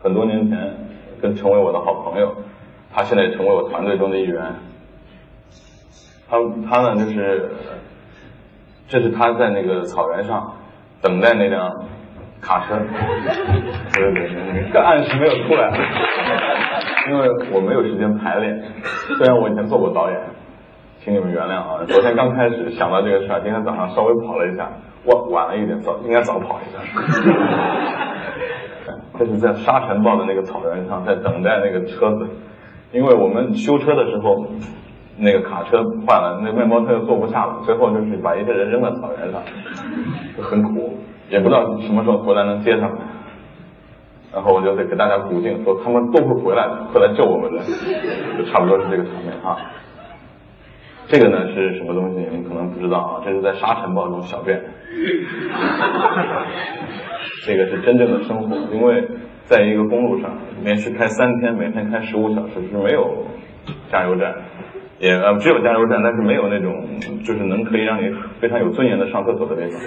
[0.03, 0.75] 很多年前
[1.23, 2.35] 跟成为我的好朋友，
[2.93, 4.43] 他现在也成为我团队中的一员。
[6.29, 6.37] 他
[6.69, 7.51] 他呢就是。
[8.89, 10.53] 这是他在那个草原上
[11.03, 11.69] 等待那辆
[12.41, 15.73] 卡车， 对对对，这暗示没有出来，
[17.11, 18.63] 因为我没有时间排练。
[19.19, 20.21] 虽然我以前做过导演，
[21.01, 21.85] 请你们原谅啊。
[21.89, 24.71] 昨天刚开始想到这个事儿，今天早上稍微跑了一下，
[25.07, 26.79] 晚晚了一点，早应该早跑一下。
[29.19, 32.29] 这是在沙尘暴的那个草原上，在等待那个车子，
[32.93, 34.47] 因为我们修车的时候。
[35.19, 39.41] 那个卡车坏了，那面包车又坐不下了，最后就是把一个人扔在草原上，
[40.37, 40.99] 就很苦，
[41.31, 42.99] 也不知道什么时候回来能接上来。
[44.31, 47.63] 然后我就得给大家鼓劲，说他们都会回来的，会来救我们的，
[48.37, 49.57] 就差不多是这个场面啊。
[51.09, 52.19] 这个呢是什么东西？
[52.19, 54.61] 你们可能不知道啊，这是在沙尘暴中小便。
[57.47, 59.09] 这个是真正的生活，因为
[59.45, 63.25] 在一个公路上连续开三天，每天开十五小时是没有
[63.91, 64.35] 加油站。
[64.99, 69.79] 也呃只有加油站，但是没有那种就是能可以让你非常有尊严的上厕所的地方。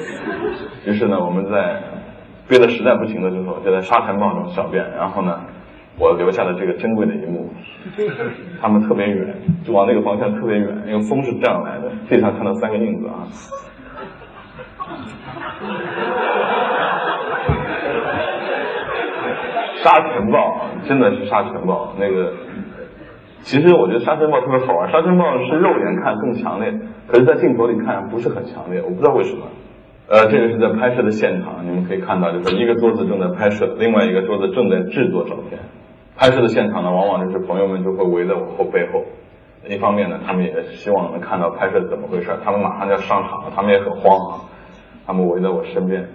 [0.85, 1.81] 于是呢，我们在
[2.47, 4.91] 憋得实在不行的时候，就在沙尘暴中小便。
[4.91, 5.41] 然后呢，
[5.99, 7.49] 我留下了这个珍贵的一幕。
[8.61, 9.35] 他们特别远，
[9.65, 11.91] 就往那个方向特别远，因为风是这样来的。
[12.07, 13.27] 地上看到三个印子啊。
[19.81, 22.33] 沙尘暴真的是沙尘暴，那个。
[23.41, 29.45] 其实我觉得沙尘暴特别好玩，沙尘暴是肉眼看更强烈，可是在镜头里看不是很强烈，我不知道为什么。
[30.09, 35.59] 呃，这个是在拍摄的现场，你们可以看到，就是一个桌子正在拍摄，另外一个桌子正在制作照片。
[36.19, 39.05] 拍摄的现场呢，往往就是朋友们就会围在我后背后。
[39.69, 44.43] 一方面呢，他们也希望能看到拍摄怎么回事，他们马上就要上场了，他们也很慌啊，
[45.07, 46.05] 他们围在我身边。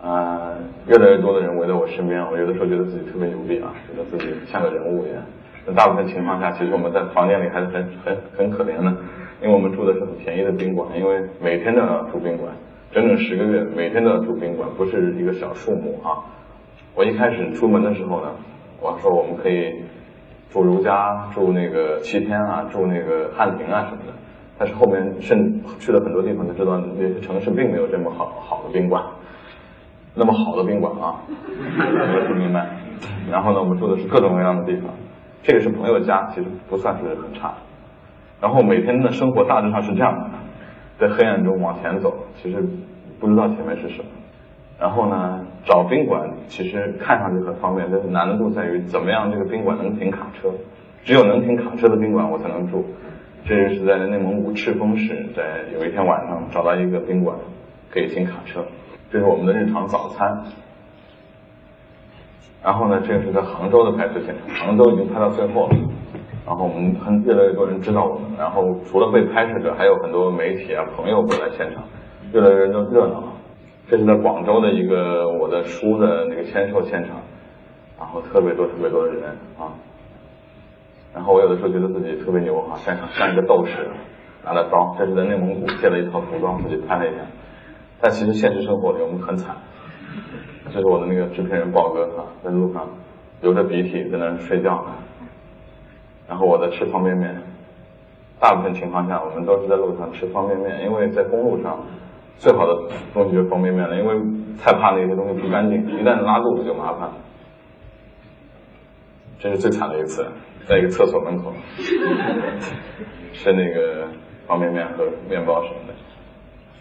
[0.00, 0.54] 啊，
[0.86, 5.20] 越来越多的人围在我身边，我有的时候觉得自己特别牛逼啊，觉得自己像个人物一样。
[5.66, 8.96] 那大部分情况下，其实我们在房间里还是很很很可怜的，
[9.42, 12.52] 因为我们住的是很便宜的宾馆，因为每天都要住宾馆，
[12.92, 16.22] 整整十个月，每天都要住宾馆，不是一个小数目啊。
[16.94, 18.30] 我一开始出门的时候呢，
[18.80, 19.82] 我说我们可以
[20.50, 24.12] 住如家，住那个七天啊，住那个汉庭啊什么的，
[24.56, 29.02] 但是后面甚去了很多地方，才知道那些城市并没有这么好好的宾馆，
[30.14, 31.22] 那么好的宾馆啊，
[31.76, 32.64] 没住明白。
[33.28, 34.90] 然后呢，我们住的是各种各样的地方。
[35.42, 37.52] 这个是朋友家，其实不算是很差。
[38.40, 40.30] 然后每天的生活大致上是这样的，
[41.00, 42.64] 在黑暗中往前走，其实
[43.18, 44.04] 不知道前面是什么。
[44.78, 50.50] 然后呢，找宾馆其实看上去很方便，但是难度在于怎么样这个宾馆能停卡车。
[51.04, 52.84] 只有能停卡车的宾馆我才能住。
[53.46, 57.36] 这是在内蒙古赤峰市，在有一天晚上找到一个宾馆，
[57.90, 58.64] 可以停卡车。
[59.10, 60.44] 这是我们的日常早餐。
[62.62, 65.76] 然后呢，这个是在杭州的拍摄现场，杭州已经拍到最后了。
[66.46, 71.84] 然后我们很越来越多人知道我们，然后除了被拍摄者，还有很多媒体啊朋友会来现场，
[72.32, 73.33] 越来越热热闹。
[73.88, 77.16] 这是在广州的一个我的书的那个签售现场，
[77.98, 79.24] 然后特别多特别多的人
[79.58, 79.72] 啊。
[81.14, 83.88] 然后我有的时候觉得自己特别牛哈啊，像像一个斗士，
[84.44, 84.96] 拿着刀。
[84.98, 87.20] 这是在内蒙古借了一套服装自己拍了一下，
[88.00, 89.54] 但其实现实生活里我们很惨。
[90.72, 92.88] 这是我的那个制片人豹哥啊，在路上
[93.42, 94.84] 流着鼻涕在那睡觉。
[96.26, 97.36] 然后我在吃方便面。
[98.40, 101.78] 大部分情况下，我们都是在路上吃方便面，因为在公路上
[102.38, 104.14] 最好的东西就是方便面了，因为
[104.58, 107.10] 太怕那些东西不干净，一旦拉肚子就麻烦。
[109.38, 110.26] 这是最惨的一次，
[110.66, 111.52] 在一个厕所门口
[113.32, 114.08] 吃那个
[114.46, 115.94] 方便面和面包什么的。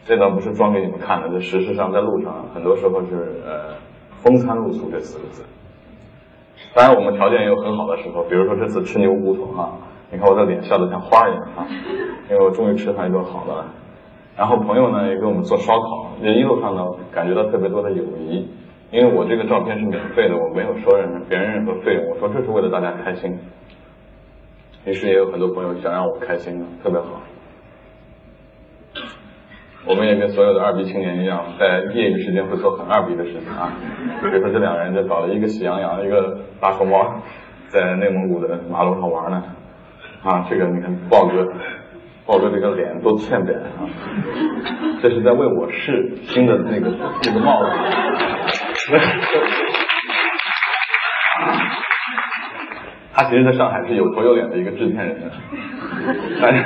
[0.06, 3.76] 这倒不是装给你们看的，这实事上在路上很多时候是呃
[4.22, 5.44] 风餐露宿这四个字。
[6.74, 9.78] 当然我们条件也有很好的时候，比如说这次吃牛骨头啊，
[10.12, 11.68] 你看我的脸笑得像花一样啊，
[12.30, 13.66] 因为我终于吃上一顿好的了。
[14.36, 18.50] 然后朋友呢也给我们做烧烤，这一路上呢感觉到特别多的友谊，
[18.92, 23.38] 因为我这个照片是免费的，我没有收任别人任何费用，我说这是为了大家开心。
[24.86, 27.22] 于是也有很多朋友想让我开心，特别好。
[29.86, 33.72] 我们也跟所有的二逼青年一样，在业余时间会做很二逼的事情啊。
[34.22, 37.22] 比如说这两个人就搞了一个喜羊羊，一个大熊猫，
[37.68, 39.44] 在内蒙古的马路上玩呢。
[40.24, 41.46] 啊，这个你看豹哥，
[42.26, 43.84] 抱着这个脸都欠扁啊，
[45.02, 46.90] 这是在为我试新的那个
[47.26, 47.70] 那个帽子。
[53.16, 55.30] 他其实在上海是有头有脸的一个制片人，
[56.42, 56.64] 但 是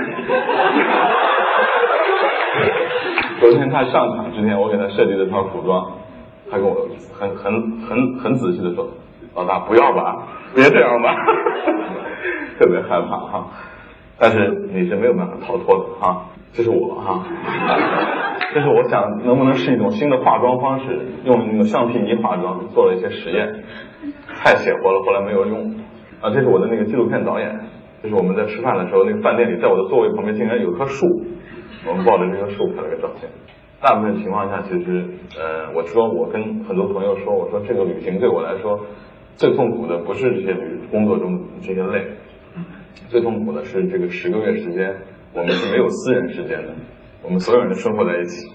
[3.39, 5.91] 昨天他上场之前，我给他设计了套服装，
[6.49, 6.87] 他跟我
[7.19, 8.87] 很很很很仔细的说
[9.35, 11.15] ：“老大不要吧，别这样吧。
[12.57, 13.47] ”特别害怕哈，
[14.19, 17.25] 但是你是没有办法逃脱的啊，这是我哈，
[18.53, 23.63] 这是我想能不能是一种新的化妆方式，用那个橡皮泥化妆做了一些实验，
[24.43, 25.75] 太邪乎了，后来没有用。
[26.19, 27.59] 啊，这是我的那个纪录片导演，
[28.01, 31.05] 就是我们在吃饭的时候，那个饭店里，在我的座位旁边竟然有棵树，
[31.87, 33.29] 我们抱着这棵树拍了个照片。
[33.79, 35.05] 大部分情况下，其实，
[35.37, 38.79] 呃，我说我跟很多朋友说，我说这个旅行对我来说
[39.35, 42.07] 最痛苦的不是这些旅工作中这些累，
[43.09, 44.95] 最痛苦的是这个十个月时间，
[45.33, 46.73] 我们是没有私人时间的，
[47.23, 48.51] 我们所有人都生活在一起，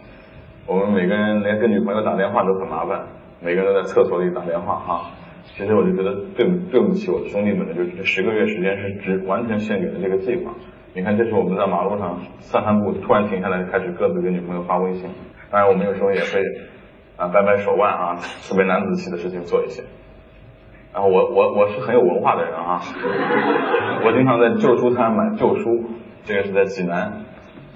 [0.66, 3.06] 我们每个人连跟女朋友打电话都很麻烦，
[3.40, 5.10] 每个人都在厕所里打电话哈。
[5.56, 10.52] 其实我就觉得对对不起我的兄弟们的，就是这十个月时间是只完全献给了这个计划。
[10.94, 15.08] 你看，这是我们在马路上散散步，突然停下来开始各自给女朋友发微信。
[15.50, 16.42] 当然，我们有时候也会
[17.16, 19.82] 啊掰掰手腕啊，特别男子气的事情做一些。
[20.92, 22.82] 然后我我我是很有文化的人啊，
[24.04, 25.84] 我经常在旧书摊买旧书，
[26.24, 27.24] 这个是在济南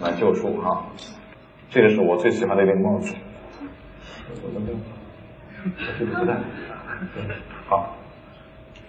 [0.00, 0.84] 买旧书哈。
[1.70, 3.14] 这个是我最喜欢的一顶帽子。
[4.42, 4.60] 我的
[5.98, 6.34] 这个不带。
[7.68, 7.96] 好，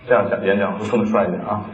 [0.05, 1.65] 这样讲演讲会更帅一点啊！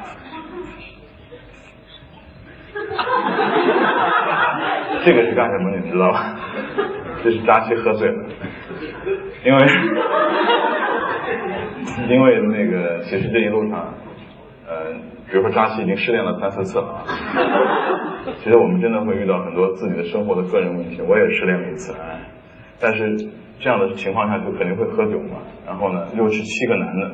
[5.03, 5.75] 这个是干什么？
[5.83, 6.35] 你知道吧？
[7.23, 8.25] 这是扎西喝醉了，
[9.45, 9.59] 因为
[12.09, 13.93] 因为那个，其实这一路上，
[14.67, 14.93] 呃，
[15.29, 17.03] 比如说扎西已经失恋了三四次了啊，
[18.43, 21.01] 其实我们真的会遇到很多自己的生活的个人问题。
[21.01, 21.95] 我也失恋了一次，
[22.79, 23.29] 但是。
[23.59, 27.11] 这样的情况下就肯定会喝酒嘛，然后呢又是七个男的，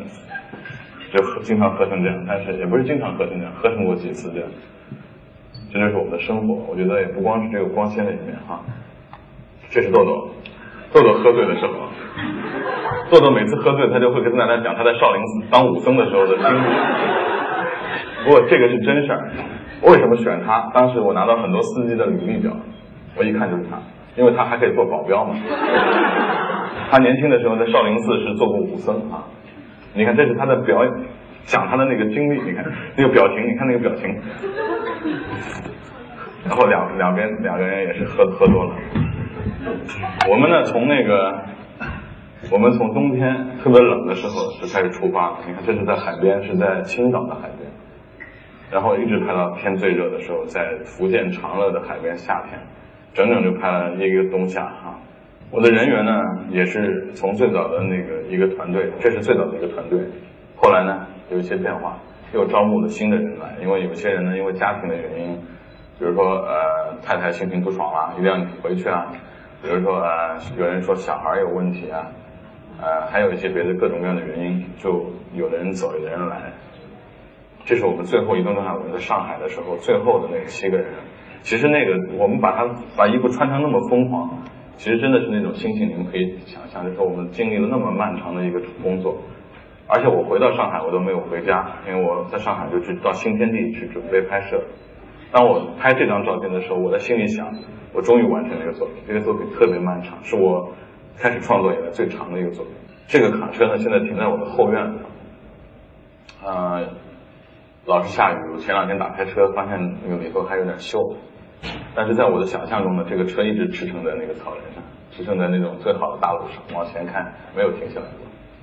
[1.14, 4.50] 就喝经常喝成这样，但是也不是经常喝成这样，喝成过几次这样，
[5.72, 6.56] 这就是我们的生活。
[6.68, 8.62] 我觉得也不光是这个光鲜的一面哈，
[9.70, 10.30] 这是豆豆，
[10.92, 11.74] 豆豆喝醉的时候，
[13.12, 16.60] 豆豆每次喝醉他就会跟大家讲他在少林寺当武僧的时候的经历。
[18.26, 19.30] 不过这个是真事儿，
[19.84, 20.70] 为什么选他？
[20.74, 22.52] 当时我拿到很多司机的履历表，
[23.16, 23.80] 我一看就是他。
[24.16, 25.36] 因为他还可以做保镖嘛，
[26.92, 29.24] 他年轻的时候在少林寺是做过武僧啊。
[29.94, 30.94] 你看，这是他的表演，
[31.44, 32.42] 讲他的那个经历。
[32.42, 32.66] 你看
[32.98, 34.20] 那个表情，你看那个表情。
[36.44, 38.72] 然后两两边两个人也是喝喝多了。
[40.30, 41.44] 我们呢，从那个
[42.52, 45.38] 我们从冬天特别冷的时候就开始出发。
[45.48, 47.70] 你看，这是在海边，是在青岛的海边，
[48.72, 52.60] 然后一直拍到天最热的时候，在福建长乐的海边，夏天。
[53.12, 55.00] 整整就拍了一个冬夏哈，
[55.50, 60.00] 我的人员呢也是从最早的那个一个团队，这是最早的一个团队，
[60.56, 61.98] 后来呢有一些变化，
[62.34, 65.36] 又招募了新的人来，因为有些人呢因为家庭的原因，
[65.98, 69.08] 比如说呃太太心情不爽了，一定要回去啊，
[69.62, 72.08] 比如说呃有人说小孩有问题啊，
[72.82, 76.54] 呃还有一些别的各种各样的原因，就有的人走，有的人来，
[77.66, 80.88] 这是我们最后一顿饭，我们在上海的时候最后的那七个人。
[81.42, 82.68] 其实那个，我们把他
[82.98, 84.30] 把衣服穿成那么疯狂，
[84.76, 89.18] 其实真的是那种心情，你们可以想象，就是我们经历了那么漫长的一个工作，
[89.88, 94.62] 而且我回到上海，我都没有回家，因为我在上海就去到新天地去准备拍摄。
[95.32, 97.54] 当我拍这张照片的时候，我在心里想，
[97.94, 100.72] 我终于完成这个作品，这个作品特别漫长，是我
[101.18, 102.74] 开始创作以来最长的一个作品。
[103.08, 104.94] 这个卡车呢，现在停在我的后院，
[106.44, 106.82] 啊。
[107.86, 111.16] 老是下雨，我前两天打开车，发现那个里头还有点锈。
[111.96, 118.06] 但是在我的想象中呢，这个车一直驰骋在那个草原上，驰骋在那种最好的大路上，往前看没有停下来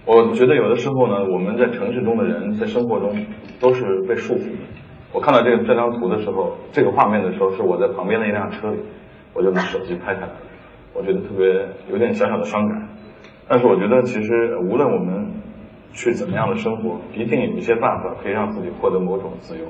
[0.05, 0.15] 过。
[0.15, 3.27] 我觉得有的时候呢，我们在城市中的人在生活中
[3.59, 4.76] 都是被束缚的。
[5.13, 8.79] 我看到这个这张图的时候，这个画面的时候，是我在旁边的一辆车里，
[9.35, 10.31] 我就拿手机拍下来，
[10.95, 11.47] 我觉得特别
[11.91, 12.89] 有点小小的伤感。
[13.49, 15.43] 但是我觉得其实无论我们。
[15.93, 19.65] 去怎么样的生活，一定有一些办法可以让自己获得某种自由，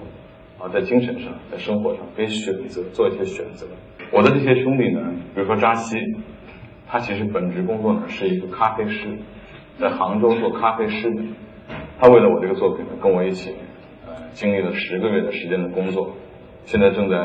[0.59, 3.65] 啊，在精神上，在生活上可以选择做一些选择。
[4.11, 5.01] 我的这些兄弟呢，
[5.37, 5.97] 比如说扎西，
[6.89, 9.07] 他其实本职工作呢是一个咖啡师，
[9.79, 11.15] 在杭州做咖啡师。
[12.01, 13.55] 他为了我这个作品呢，跟我一起，
[14.37, 16.13] 经历了十个月的时间的工作，
[16.67, 17.17] 现在正在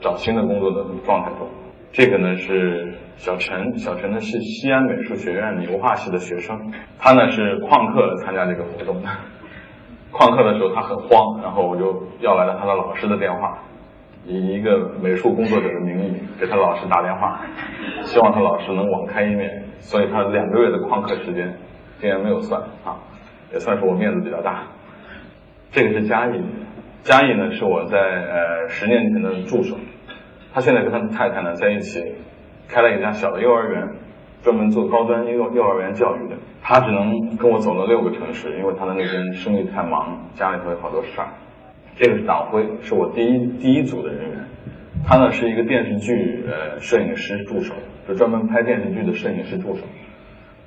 [0.00, 1.46] 找新的工作的状态中。
[1.92, 2.94] 这个呢是。
[3.16, 6.58] 小陈，小陈呢是西安美术学院油画系的学生，
[6.98, 9.08] 他呢是旷课参加这个活动的。
[10.10, 13.56] 旷课的时候他很慌，然后我就要来了他的老师的电话，
[14.26, 17.40] 以一个美术工作者的名义给他老师打电话，
[18.02, 21.56] 希望他老师能网开一面，所以他两个月的旷课时间
[22.00, 22.98] 竟然没有算啊，
[23.52, 24.64] 也算是我面子比较大。
[25.74, 26.40] 这个是嘉义，
[27.02, 29.76] 嘉义呢是我在呃十年前的助手，
[30.52, 32.00] 他现在跟他的太太呢在一起
[32.68, 33.88] 开了一家小的幼儿园，
[34.44, 36.36] 专门做高端幼幼儿园教育的。
[36.62, 41.26] 他只能跟我走了六个城市，因为他的那边生意太忙，家里头有好多事儿。
[41.96, 44.44] 这个是党辉，是我第一第一组的人员。
[45.04, 47.74] 他呢是一个电视剧呃摄影师助手，
[48.06, 49.82] 就专门拍电视剧的摄影师助手。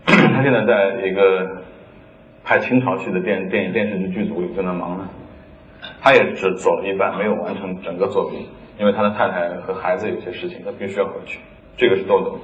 [0.05, 1.64] 他现在在一个
[2.47, 5.09] 拍清朝戏的电电影电视剧剧组里正在忙呢。
[6.01, 8.47] 他也只走了一半，没有完成整个作品，
[8.79, 11.41] 因为他的太太和孩子有些事情，他必须要回去。
[11.75, 12.39] 这个是豆豆，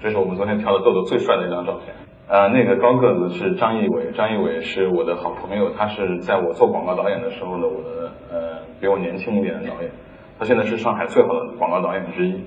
[0.00, 1.92] 这是我们昨天挑的豆豆最帅的一张照片。
[2.28, 9.90] 呃，那个高个子是张艺伟，张艺伟是我的好朋友，他是在我做广告导演的时候的我的呃比我年轻一点的导演，
[10.38, 12.44] 他现在是上海最好的广告导演之一。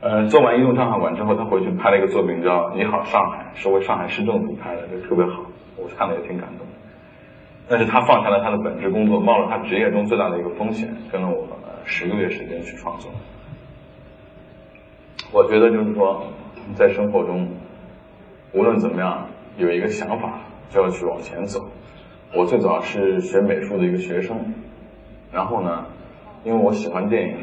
[0.00, 5.42] 呃，做完移动上海馆之后，他回去拍了一个作品叫《你好上海》，是为上海市政府拍的，就特别好，
[5.88, 6.66] 看了也挺感动。
[7.68, 11.46] 但是他放下了他的本职工作，冒了他职业中最大的一个风险，跟了我
[11.84, 13.10] 十个月时间去创作。
[15.32, 16.26] 我觉得就是说，
[16.74, 17.48] 在生活中。
[18.52, 19.26] 无论怎么样，
[19.58, 21.68] 有一个想法就要去往前走。
[22.32, 24.54] 我最早是学美术的一个学生，
[25.30, 25.84] 然后呢，
[26.42, 27.36] 因为我喜欢电影，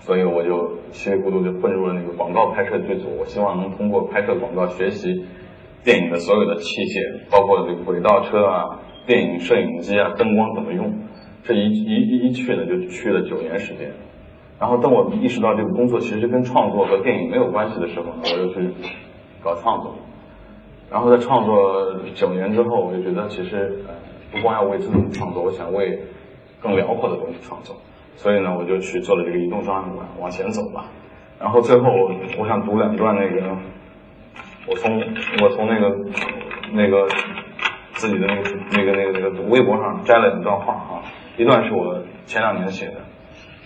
[0.00, 3.16] 所以我就稀里糊涂就混入了那个广告拍摄剧组。
[3.18, 5.24] 我希望能通过拍摄广告学习
[5.84, 10.92] 电影的所有的器械，包括这个轨道车啊、电影摄影机啊、灯光怎么用。
[11.44, 13.92] 这一一一去呢，就去了九年时间。
[14.58, 18.70] 然后等我意识到这个工作其实跟创作和电影没有关系的时候呢，我就去。
[19.44, 19.94] 搞创作，
[20.90, 23.84] 然后在创作九年之后，我就觉得其实
[24.32, 25.98] 不光要为自己创作，我想为
[26.62, 27.76] 更辽阔的东西创作，
[28.16, 30.86] 所以呢，我就去做了这个移动照相馆，往前走吧。
[31.38, 31.90] 然后最后
[32.38, 33.54] 我想读两段那个，
[34.66, 35.00] 我从
[35.42, 35.96] 我从那个
[36.72, 37.06] 那个
[37.92, 38.42] 自己的那个
[38.72, 41.02] 那个那个那个微博上摘了两段话啊，
[41.36, 42.94] 一段是我前两年写的，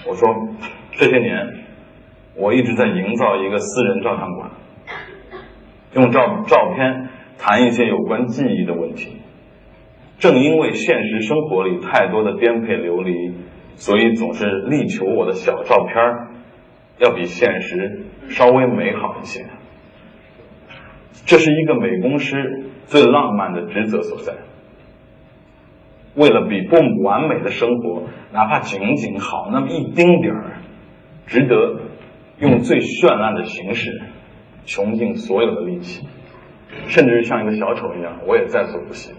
[0.06, 0.28] 我说
[0.92, 1.64] 这些年
[2.34, 4.50] 我一直在营造一个私人照相馆。
[5.94, 9.22] 用照照片谈一些有关记忆的问题。
[10.18, 13.34] 正因为现实生活里太多的颠沛流离，
[13.76, 15.94] 所以总是力求我的小照片
[16.98, 19.46] 要比现实稍微美好一些。
[21.26, 24.34] 这是一个美工师最浪漫的职责所在。
[26.14, 30.58] 为了比不完美的生活，哪怕仅仅好那么一丁点儿，
[31.26, 31.80] 值得
[32.38, 34.02] 用最绚烂的形式。
[34.66, 36.06] 穷尽所有的力气，
[36.88, 39.14] 甚至是像一个小丑一样，我也在所不惜。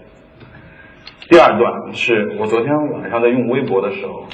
[1.28, 4.26] 第二段是我昨天晚上在用微博的时候，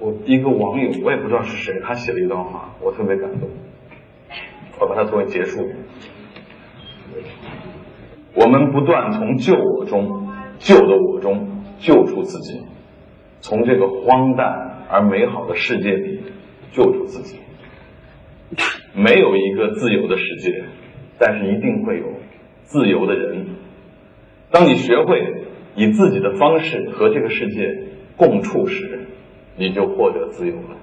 [0.00, 3.48] 我一个网友，我也不知道是谁，他写了一段话，我特别感动，
[4.80, 5.70] 我把它作为结束。
[8.34, 10.28] 我们不断从旧我中、
[10.58, 12.62] 旧的我中救出自己，
[13.40, 16.20] 从这个荒诞而美好的世界里
[16.72, 17.38] 救出自己。
[18.92, 20.64] 没有一个自由的世界，
[21.18, 22.06] 但是一定会有
[22.62, 23.46] 自由的人。
[24.50, 29.08] 当你学会以自己的方式和这个世界共处时，
[29.56, 30.76] 你就获得自由了。